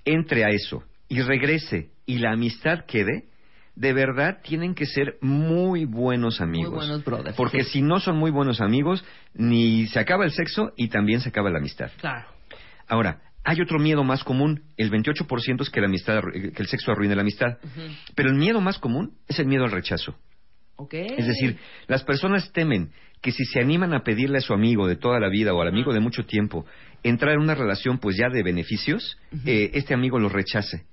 [0.05, 3.23] entre a eso y regrese y la amistad quede,
[3.79, 6.73] de verdad tienen que ser muy buenos amigos.
[6.75, 7.69] buenos brothers, Porque sí.
[7.71, 11.49] si no son muy buenos amigos, ni se acaba el sexo y también se acaba
[11.49, 11.89] la amistad.
[12.01, 12.27] Claro.
[12.89, 14.63] Ahora, hay otro miedo más común.
[14.75, 17.57] El 28% es que, la amistad, arru- que el sexo arruine la amistad.
[18.15, 20.13] Pero el miedo más común es el miedo al rechazo.
[20.75, 20.93] Ok.
[20.95, 24.97] Es decir, las personas temen que si se animan a pedirle a su amigo de
[24.97, 26.65] toda la vida o al amigo de mucho tiempo
[27.03, 30.83] entrar en una relación pues ya de beneficios, eh, este amigo lo rechace.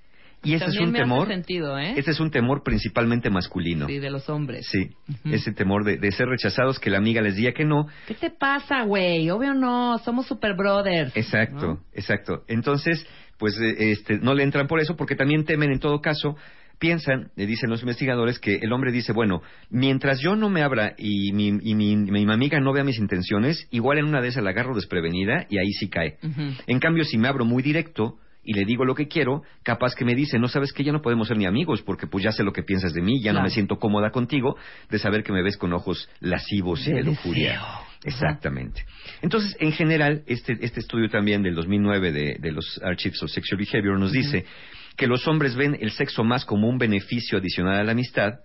[0.47, 1.95] Y ese es un me hace temor, sentido, ¿eh?
[1.97, 3.87] ese es un temor principalmente masculino.
[3.87, 4.67] Sí, de los hombres.
[4.71, 4.91] Sí,
[5.25, 7.87] ese temor de, de ser rechazados, que la amiga les diga que no.
[8.07, 9.29] ¿Qué te pasa, güey?
[9.31, 11.17] Obvio no, somos super brothers.
[11.17, 11.81] Exacto, ¿no?
[11.93, 12.45] exacto.
[12.49, 13.07] Entonces,
[13.39, 16.37] pues eh, este, no le entran por eso, porque también temen en todo caso,
[16.79, 20.95] piensan, eh, dicen los investigadores, que el hombre dice, bueno, mientras yo no me abra
[20.99, 24.43] y mi, y mi, mi amiga no vea mis intenciones, igual en una de esas
[24.43, 26.19] la agarro desprevenida y ahí sí cae.
[26.67, 30.05] En cambio, si me abro muy directo y le digo lo que quiero, capaz que
[30.05, 32.45] me dice, no sabes que ya no podemos ser ni amigos porque pues ya sé
[32.45, 34.57] lo que piensas de mí, ya no me siento cómoda contigo
[34.89, 37.61] de saber que me ves con ojos lascivos y De lujuria.
[38.05, 38.85] Exactamente.
[39.21, 43.61] Entonces, en general, este, este estudio también del 2009 de, de los Archives of Sexual
[43.61, 44.45] Behavior nos dice
[44.97, 48.41] que los hombres ven el sexo más como un beneficio adicional a la amistad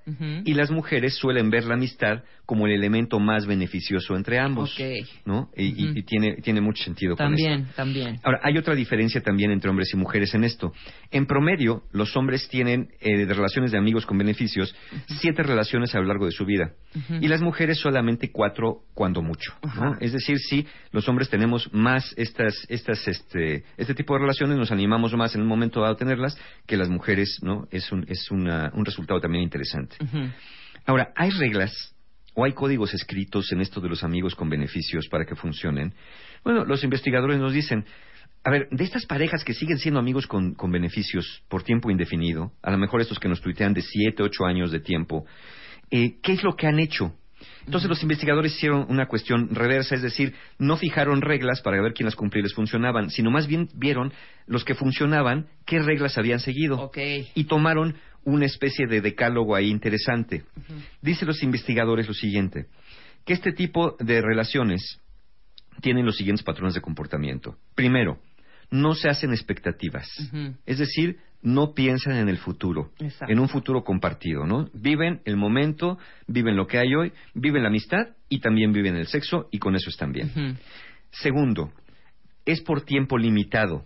[0.45, 4.73] y las mujeres suelen ver la amistad como el elemento más beneficioso entre ambos.
[4.77, 5.07] Ok.
[5.25, 5.49] ¿no?
[5.55, 7.27] Y, y- tiene, tiene mucho sentido con.
[7.27, 8.19] También, también.
[8.23, 10.73] Ahora, hay otra diferencia también entre hombres y mujeres en esto.
[11.11, 14.75] En promedio, los hombres tienen eh, de relaciones de amigos con beneficios
[15.07, 16.73] siete relaciones a lo largo de su vida
[17.21, 19.53] y las mujeres solamente cuatro cuando mucho.
[20.01, 24.71] Es decir, sí, los hombres tenemos más estas, estas, este, este tipo de relaciones, nos
[24.71, 27.67] animamos más en un momento dado a tenerlas que las mujeres, ¿no?
[27.71, 29.95] Es un, es una- un resultado también interesante.
[30.03, 30.29] Ujú.
[30.85, 31.71] Ahora, ¿hay reglas
[32.33, 35.93] o hay códigos escritos en esto de los amigos con beneficios para que funcionen?
[36.43, 37.85] Bueno, los investigadores nos dicen,
[38.43, 42.51] a ver, de estas parejas que siguen siendo amigos con, con beneficios por tiempo indefinido,
[42.63, 45.25] a lo mejor estos que nos tuitean de siete, ocho años de tiempo,
[45.91, 47.13] eh, ¿qué es lo que han hecho?
[47.65, 52.05] Entonces los investigadores hicieron una cuestión reversa, es decir, no fijaron reglas para ver quién
[52.05, 54.11] las cumplía y les funcionaban, sino más bien vieron
[54.47, 56.91] los que funcionaban, qué reglas habían seguido
[57.35, 60.43] y tomaron una especie de decálogo ahí interesante.
[61.01, 62.67] Dicen los investigadores lo siguiente,
[63.25, 64.99] que este tipo de relaciones
[65.81, 67.57] tienen los siguientes patrones de comportamiento.
[67.75, 68.19] Primero,
[68.71, 70.07] no se hacen expectativas,
[70.65, 73.31] es decir, no piensan en el futuro, Exacto.
[73.31, 74.69] en un futuro compartido, ¿no?
[74.73, 79.07] Viven el momento, viven lo que hay hoy, viven la amistad y también viven el
[79.07, 80.57] sexo y con eso están bien.
[81.11, 81.71] Segundo,
[82.45, 83.85] es por tiempo limitado.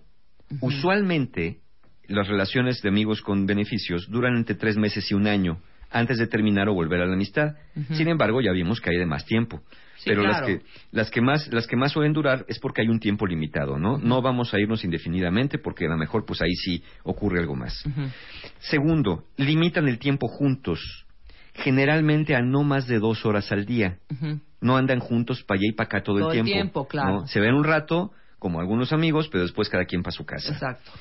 [0.62, 1.60] Usualmente,
[2.08, 6.28] las relaciones de amigos con beneficios duran entre tres meses y un año antes de
[6.28, 7.56] terminar o volver a la amistad.
[7.94, 9.62] Sin embargo, ya vimos que hay de más tiempo.
[9.98, 10.40] Sí, Pero claro.
[10.40, 13.26] las, que, las, que más, las que más suelen durar es porque hay un tiempo
[13.26, 13.98] limitado, ¿no?
[13.98, 17.84] No vamos a irnos indefinidamente porque a lo mejor pues ahí sí ocurre algo más.
[18.60, 21.06] Segundo, limitan el tiempo juntos.
[21.54, 23.98] generalmente a no más de dos horas al día.
[24.62, 26.58] No andan juntos para allá y para acá todo, Todo el el tiempo.
[26.64, 27.22] tiempo, claro.
[27.22, 27.28] ¿no?
[27.28, 30.52] Se ven un rato, como algunos amigos, pero después cada quien para su casa.
[30.54, 30.92] Exacto.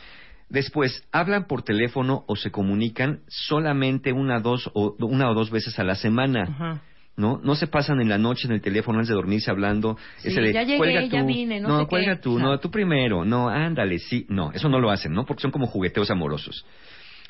[0.49, 5.79] Después, hablan por teléfono o se comunican solamente una, dos o, una o dos veces
[5.81, 6.81] a la semana.
[7.17, 7.41] ¿No?
[7.43, 9.97] No se pasan en la noche en el teléfono antes de dormirse hablando.
[10.19, 11.27] Sí, ese de, ya llegué, cuelga ya tú.
[11.27, 12.23] vine, no sé cuelga qué.
[12.23, 14.27] tú, no, tú primero, no, ándale, sí.
[14.29, 15.25] No, eso no lo hacen, ¿no?
[15.25, 16.67] Porque son como jugueteos amorosos.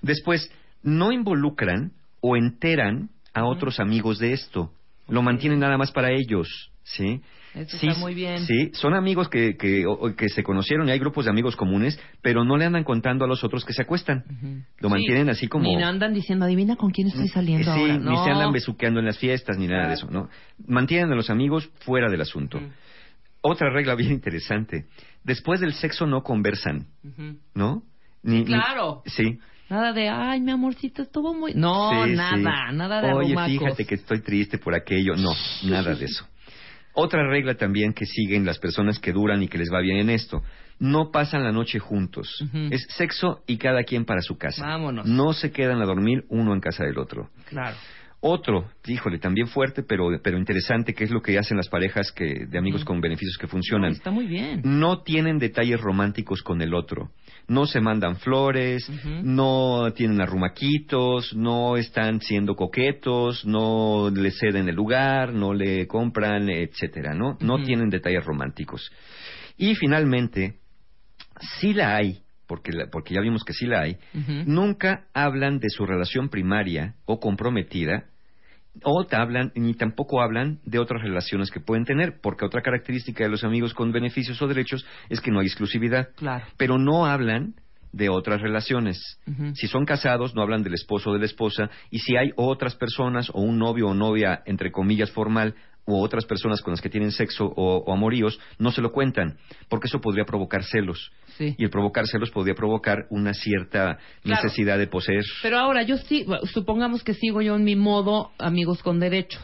[0.01, 0.51] Después,
[0.83, 4.71] no involucran o enteran a otros amigos de esto.
[5.09, 7.21] Lo mantienen nada más para ellos, ¿sí?
[7.55, 8.41] Eso Sí, está muy bien.
[8.41, 11.99] Sí, son amigos que, que, o- que se conocieron y hay grupos de amigos comunes,
[12.21, 14.25] pero no le andan contando a los otros que se acuestan.
[14.81, 15.65] Lo Sí, mantienen así como...
[15.65, 17.99] Ni andan diciendo, adivina con quién estoy saliendo Sí, ahora.
[17.99, 18.25] ni No.
[18.25, 20.29] se andan besuqueando en las fiestas ni nada de eso, ¿no?
[20.67, 22.61] Mantienen a los amigos fuera del asunto.
[23.41, 24.87] Otra regla bien interesante.
[25.23, 26.87] Después del sexo no conversan.
[27.55, 27.83] ¿no?
[28.23, 29.03] Ni, ni- Claro.
[29.07, 29.39] sí.
[29.71, 31.55] Nada de, ay, mi amorcito, estuvo muy...
[31.55, 32.77] No, sí, nada, sí.
[32.77, 33.53] nada de Oye, arrumacos.
[33.53, 35.15] fíjate que estoy triste por aquello.
[35.17, 35.31] No,
[35.65, 36.27] nada de eso.
[36.95, 40.11] Otra regla también que siguen las personas que duran y que les va bien en
[40.11, 40.43] esto.
[40.79, 42.29] No pasan la noche juntos.
[42.71, 44.65] Es sexo y cada quien para su casa.
[44.67, 45.07] Vámonos.
[45.07, 47.31] No se quedan a dormir uno en casa del otro.
[47.49, 47.77] Claro.
[48.27, 52.47] Otro, híjole, también fuerte, pero, pero interesante, que es lo que hacen las parejas que,
[52.49, 53.93] de amigos con beneficios que No, funcionan.
[53.93, 54.63] está muy bien.
[54.65, 57.11] No tienen detalles románticos con el otro.
[57.47, 58.89] No se mandan flores,
[59.23, 66.49] no tienen arrumaquitos, no están siendo coquetos, no le ceden el lugar, no le compran,
[66.49, 67.37] etcétera, ¿no?
[67.41, 68.91] No tienen detalles románticos.
[69.59, 70.55] Y finalmente,
[71.61, 73.97] sí la hay, porque, la- porque ya vimos que sí la hay,
[74.47, 78.05] nunca hablan de su relación primaria o comprometida
[78.83, 83.25] o te hablan ni tampoco hablan de otras relaciones que pueden tener, porque otra característica
[83.25, 86.45] de los amigos con beneficios o derechos es que no hay exclusividad, Claro.
[86.57, 87.55] pero no hablan
[87.93, 89.21] de otras relaciones.
[89.55, 92.75] Si son casados, no hablan del esposo o de la esposa, y si hay otras
[92.75, 95.55] personas o un novio o novia, entre comillas, formal,
[95.87, 99.37] o otras personas con las que tienen sexo o, o amoríos, no se lo cuentan,
[99.69, 101.13] porque eso podría provocar celos.
[101.37, 101.55] Sí.
[101.59, 104.43] Y el provocar celos podría provocar una cierta Claro.
[104.43, 105.25] necesidad de poseer.
[105.43, 109.43] Pero ahora, yo sí, supongamos que sigo yo en mi modo amigos con derechos,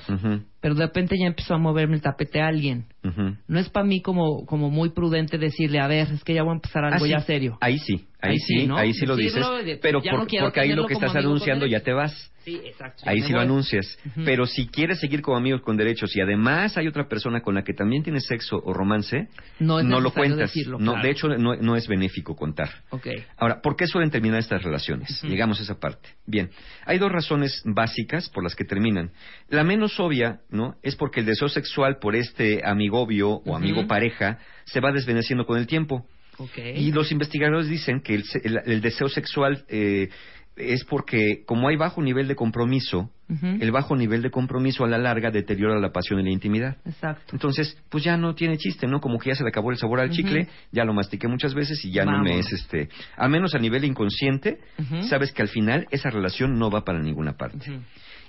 [0.61, 2.87] pero de repente ya empezó a moverme el tapete a alguien.
[3.49, 6.53] No es para mí como, como muy prudente decirle, a ver, es que ya voy
[6.53, 7.11] a empezar algo Ah, sí.
[7.11, 7.59] ya serio.
[7.61, 8.77] Ahí sí, ahí, Ahí sí, ¿no?
[8.77, 9.45] ahí sí lo dices.
[9.65, 12.33] De- Pero por- no porque ahí lo que estás anunciando ya te vas.
[12.45, 13.03] Sí, exacto.
[13.07, 13.99] Ahí sí lo anuncias.
[14.25, 17.63] Pero si quieres seguir como amigos con derechos y además hay otra persona con la
[17.65, 20.39] que también tienes sexo o romance, No lo cuentas.
[20.53, 21.07] decirlo, no, claro.
[21.07, 22.71] De hecho, no, no es benéfico contar.
[22.91, 23.07] Ok.
[23.37, 25.19] Ahora, ¿por qué suelen terminar estas relaciones?
[25.23, 25.29] Ujú.
[25.31, 26.09] Llegamos a esa parte.
[26.27, 26.51] Bien,
[26.87, 29.11] hay dos razones básicas por las que terminan.
[29.49, 30.77] La menos obvia, ¿no?
[30.83, 35.59] Es porque el deseo sexual por este amigobio o amigo pareja se va desvaneciendo con
[35.59, 36.07] el tiempo.
[36.39, 36.57] Ok.
[36.75, 40.09] Y los investigadores dicen que el, el- el deseo sexual eh,
[40.61, 44.99] es porque como hay bajo nivel de compromiso, el bajo nivel de compromiso a la
[44.99, 46.79] larga deteriora la pasión y la intimidad.
[46.85, 47.33] Exacto.
[47.33, 49.01] Entonces, pues ya no tiene chiste, ¿no?
[49.01, 51.85] Como que ya se le acabó el sabor al chicle, ya lo mastiqué muchas veces
[51.85, 54.59] y ya no me es este, al menos a nivel inconsciente,
[55.09, 57.81] sabes que al final esa relación no va para ninguna parte.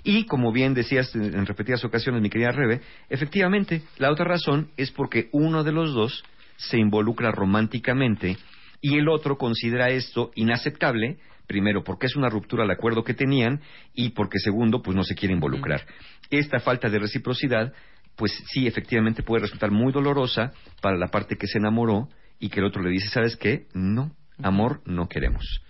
[0.04, 4.70] Y como bien decías en en repetidas ocasiones, mi querida Rebe, efectivamente, la otra razón
[4.76, 6.24] es porque uno de los dos
[6.56, 8.36] se involucra románticamente
[8.80, 13.60] y el otro considera esto inaceptable, primero porque es una ruptura al acuerdo que tenían
[13.94, 15.84] y porque segundo, pues no se quiere involucrar.
[16.30, 17.72] Esta falta de reciprocidad,
[18.16, 22.60] pues sí, efectivamente puede resultar muy dolorosa para la parte que se enamoró y que
[22.60, 23.66] el otro le dice, ¿sabes qué?
[23.74, 25.62] No, amor no queremos.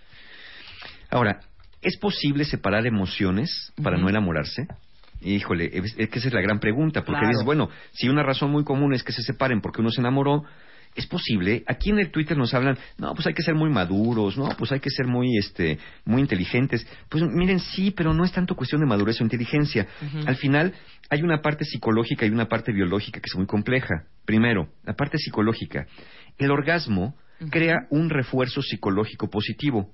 [1.09, 1.39] Ahora,
[1.81, 4.67] ¿es posible separar emociones para no enamorarse?
[5.21, 7.29] Híjole, es, es que esa es la gran pregunta, porque Claro.
[7.29, 10.43] dices, bueno, si una razón muy común es que se separen porque uno se enamoró,
[10.95, 11.63] ¿es posible?
[11.67, 14.71] Aquí en el Twitter nos hablan, no, pues hay que ser muy maduros, no, pues
[14.71, 16.85] hay que ser muy, este, muy inteligentes.
[17.09, 19.87] Pues miren, sí, pero no es tanto cuestión de madurez o inteligencia.
[20.25, 20.73] Al final,
[21.09, 24.05] hay una parte psicológica y una parte biológica que es muy compleja.
[24.25, 25.85] Primero, la parte psicológica.
[26.37, 27.15] El orgasmo
[27.49, 29.91] crea un refuerzo psicológico positivo.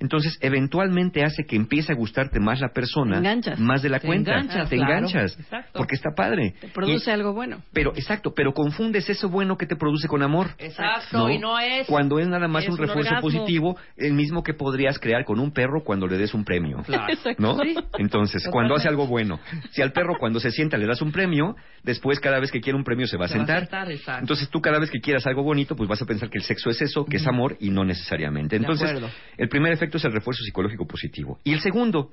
[0.00, 3.58] Entonces, eventualmente hace que empiece a gustarte más la persona, enganchas.
[3.58, 4.32] más de la Te cuenta.
[4.32, 4.92] enganchas, te claro.
[4.94, 5.72] enganchas, Exacto.
[5.78, 6.54] porque está padre.
[6.60, 7.58] Te produce Y- algo bueno.
[7.72, 10.48] pero, exacto, pero confundes eso bueno que te produce con amor.
[10.58, 11.86] Exacto, y no es...
[11.86, 15.52] Cuando es nada más es un refuerzo positivo, el mismo que podrías crear con un
[15.52, 16.82] perro cuando le des un premio.
[16.84, 17.06] Claro.
[17.38, 17.58] ¿No?
[17.58, 17.74] Sí.
[17.98, 18.50] Entonces, Totalmente.
[18.50, 19.38] cuando hace algo bueno.
[19.70, 22.76] Si al perro cuando se sienta le das un premio, después cada vez que quiere
[22.76, 23.88] un premio se va a Se va a sentar.
[24.20, 26.70] Entonces tú cada vez que quieras algo bonito, pues vas a pensar que el sexo
[26.70, 28.56] es eso, que es amor y no necesariamente.
[28.56, 28.90] Entonces,
[29.36, 31.38] el primer efecto es el refuerzo psicológico positivo.
[31.44, 32.12] Y el segundo,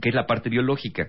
[0.00, 1.08] que es la parte biológica,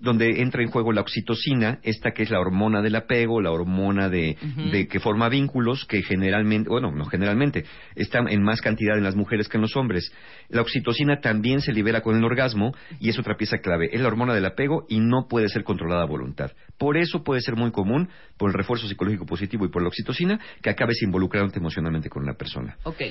[0.00, 4.08] donde entra en juego la oxitocina, esta que es la hormona del apego, la hormona
[4.08, 4.36] de,
[4.72, 9.16] de que forma vínculos, que generalmente, bueno, no generalmente, está en más cantidad en las
[9.16, 10.12] mujeres que en los hombres.
[10.48, 13.88] La oxitocina también se libera con el orgasmo y es otra pieza clave.
[13.92, 16.52] Es la hormona del apego y no puede ser controlada a voluntad.
[16.78, 20.38] Por eso puede ser muy común, por el refuerzo psicológico positivo y por la oxitocina,
[20.62, 22.76] que acabes involucrándote emocionalmente con una persona.
[22.84, 23.02] Ok.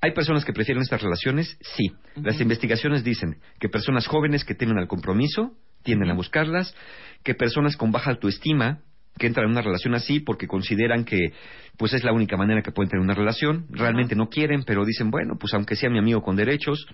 [0.00, 1.58] ¿Hay personas que prefieren estas relaciones?
[1.60, 1.92] Sí.
[2.16, 5.52] Las investigaciones dicen que personas jóvenes que temen al compromiso
[5.86, 6.74] tienden a buscarlas,
[7.22, 8.80] que personas con baja autoestima
[9.18, 11.32] que entran en una relación así porque consideran que
[11.78, 15.10] pues es la única manera que pueden tener una relación, realmente no quieren, pero dicen,
[15.10, 16.86] bueno, pues aunque sea mi amigo con derechos,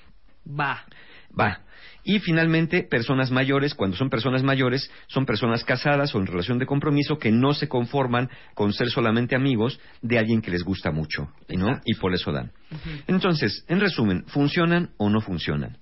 [0.47, 0.85] Va.
[1.39, 1.61] va.
[2.05, 6.67] Y finalmente, personas mayores, cuando son personas mayores, son personas casadas o en relación de
[6.67, 11.29] compromiso que no se conforman con ser solamente amigos de alguien que les gusta mucho,
[11.49, 11.81] ¿no?
[11.85, 12.51] Y por eso dan.
[13.07, 15.79] Entonces, en resumen, ¿funcionan o no funcionan?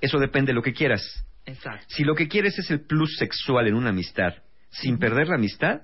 [0.00, 1.24] Eso depende de lo que quieras.
[1.46, 1.86] Exacto.
[1.88, 4.34] Si lo que quieres es el plus sexual en una amistad,
[4.70, 5.82] sin perder la amistad,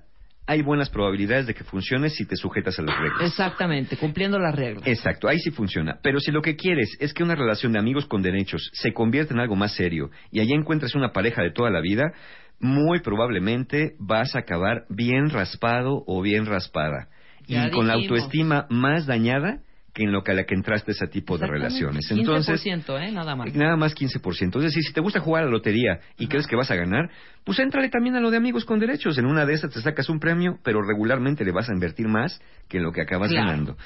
[0.48, 3.20] hay buenas probabilidades de que funcione si te sujetas a las reglas.
[3.20, 4.86] Exactamente, cumpliendo las reglas.
[4.86, 5.98] Exacto, ahí sí funciona.
[6.02, 9.34] Pero si lo que quieres es que una relación de amigos con derechos se convierta
[9.34, 12.14] en algo más serio y allí encuentres una pareja de toda la vida,
[12.60, 17.08] muy probablemente vas a acabar bien raspado o bien raspada.
[17.46, 19.60] Ya y con la autoestima más dañada
[19.98, 22.08] que en lo que a la que entraste ese tipo de relaciones.
[22.08, 23.10] 15%, Entonces, ¿eh?
[23.10, 23.52] Nada más.
[23.54, 24.56] Nada más 15%.
[24.58, 27.10] Es decir, si te gusta jugar a la lotería y crees que vas a ganar,
[27.48, 29.16] pues éntrale también a lo de amigos con derechos.
[29.16, 32.38] En una de esas te sacas un premio, pero regularmente le vas a invertir más
[32.68, 33.46] que en lo que acabas Claro.
[33.46, 33.76] ganando.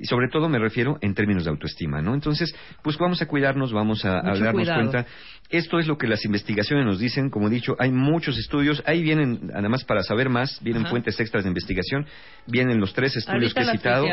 [0.00, 2.14] Y sobre todo me refiero en términos de autoestima, ¿no?
[2.14, 4.80] Entonces, pues vamos a cuidarnos, vamos a, darnos cuidado.
[4.80, 5.06] cuenta.
[5.50, 7.30] Esto es lo que las investigaciones nos dicen.
[7.30, 8.82] Como he dicho, hay muchos estudios.
[8.86, 10.90] Ahí vienen, además para saber más, vienen Ajá.
[10.90, 12.06] fuentes extras de investigación.
[12.48, 14.06] Vienen los tres estudios Ahorita que he citado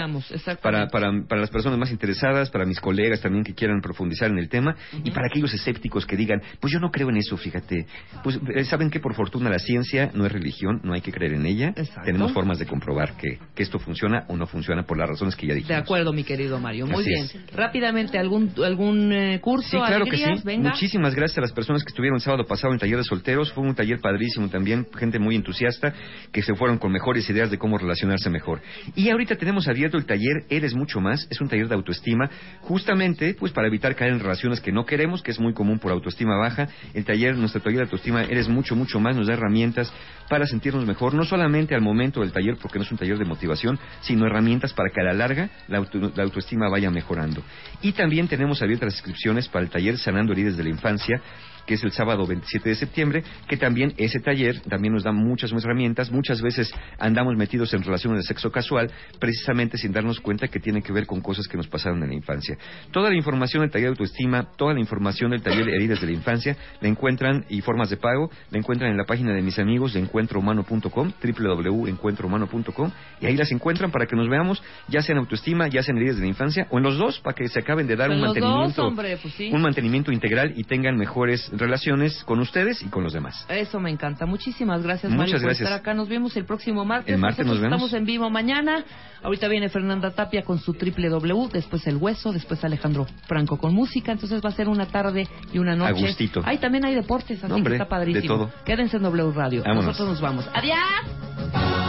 [0.62, 4.38] para, para, para las personas más interesadas, para mis colegas también que quieran profundizar en
[4.38, 7.88] el tema, y para aquellos escépticos que digan, pues yo no creo en eso, fíjate.
[8.22, 11.34] Pues eh, saben que por fortuna la ciencia no es religión, no hay que creer
[11.34, 11.70] en ella.
[11.70, 12.02] Exacto.
[12.04, 15.48] Tenemos formas de comprobar que, que esto funciona o no funciona por las razones que
[15.48, 15.70] ya dijimos.
[15.70, 16.86] De acuerdo, mi querido Mario.
[16.86, 17.26] Muy Así bien.
[17.26, 17.56] es.
[17.56, 19.70] Rápidamente, ¿algún, algún eh, curso?
[19.70, 20.42] Sí, claro que sí.
[20.44, 20.72] Venga.
[20.72, 23.52] Muchísimas gracias a las personas que estuvieron el sábado pasado en taller de solteros.
[23.54, 25.94] Fue un taller padrísimo también, gente muy entusiasta
[26.32, 28.62] que se fueron con mejores ideas de cómo relacionarse mejor.
[28.96, 31.28] Y ahorita tenemos abierto el taller Eres Mucho Más.
[31.30, 32.30] Es un taller de autoestima,
[32.62, 35.92] justamente pues para evitar caer en relaciones que no queremos, que es muy común por
[35.92, 36.68] autoestima baja.
[36.94, 39.94] El taller, nuestro taller de autoestima Eres Mucho, Mucho Más nos da herramientas
[40.30, 43.26] para sentirnos mejor, no solamente al momento del taller, porque no es un taller de
[43.26, 47.44] motivación, sino herramientas para que a la larga la, auto- la autoestima vaya mejorando.
[47.82, 51.22] Y también tenemos abiertas inscripciones para el taller Sanando Heridas de la Infancia,
[51.70, 55.54] que es el sábado 27 de septiembre, que también ese taller también nos da muchas
[55.54, 56.12] más herramientas.
[56.12, 60.82] Muchas veces andamos metidos en relaciones de sexo casual, precisamente sin darnos cuenta que tiene
[60.82, 62.58] que ver con cosas que nos pasaron en la infancia.
[62.90, 66.14] Toda la información del taller de autoestima, toda la información del taller Heridas de la
[66.14, 69.94] Infancia, la encuentran y formas de pago, la encuentran en la página de mis amigos
[69.94, 75.68] de encuentrohumano.com, www.encuentrohumano.com, y ahí las encuentran para que nos veamos, ya sea en autoestima,
[75.68, 77.86] ya sea en heridas de la infancia, o en los dos, para que se acaben
[77.86, 79.52] de dar En un dos, mantenimiento, hombre, pues sí.
[79.54, 83.46] un mantenimiento integral y tengan mejores relaciones con ustedes y con los demás.
[83.50, 84.26] Eso me encanta.
[84.26, 85.94] Muchísimas gracias, Muchas Mario, por estar acá.
[85.94, 87.14] Nos vemos el próximo martes.
[87.14, 87.76] El martes Nosotros nos vemos.
[87.84, 88.84] estamos en vivo mañana.
[89.22, 93.74] Ahorita viene Fernanda Tapia con su triple W, después El Hueso, después Alejandro Franco con
[93.74, 94.12] música.
[94.12, 95.90] Entonces va a ser una tarde y una noche.
[95.90, 96.42] A gustito.
[96.46, 98.22] Ahí también hay deportes, así Hombre, que está padrísimo.
[98.22, 98.52] de todo.
[98.66, 99.62] Quédense en W Radio.
[99.64, 99.86] Vámonos.
[99.88, 100.50] Nosotros nos vamos.
[100.54, 101.89] ¡Adiós!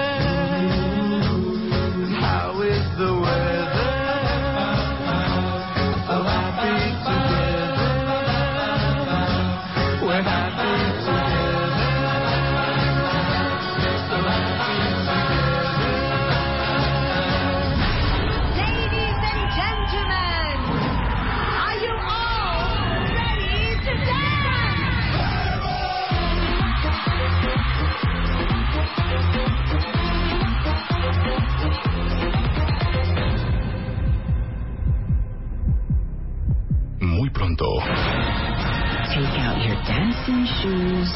[40.31, 41.09] Shoes.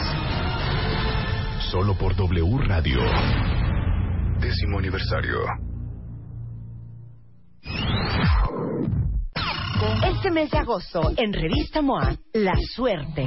[1.71, 2.99] solo por W Radio.
[4.39, 5.39] Décimo aniversario.
[10.03, 13.25] Este mes de agosto, en Revista MOA, La Suerte.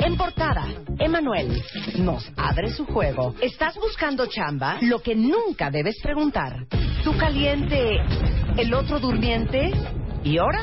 [0.00, 0.66] En portada,
[0.98, 1.62] Emanuel
[1.98, 3.34] nos abre su juego.
[3.40, 4.78] ¿Estás buscando chamba?
[4.82, 6.66] Lo que nunca debes preguntar.
[7.02, 7.98] ¿Tú caliente?
[8.56, 9.72] ¿El otro durmiente?
[10.22, 10.60] ¿Y ahora?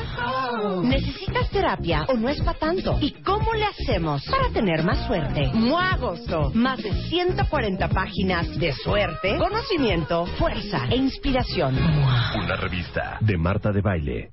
[0.82, 2.98] ¿Necesitas terapia o no es para tanto?
[3.00, 5.50] ¿Y cómo le hacemos para tener más suerte?
[5.52, 6.50] MOA Agosto.
[6.54, 11.76] Más de 140 páginas de suerte, conocimiento, fuerza e inspiración.
[11.76, 14.32] Una revista de Marta de Baile.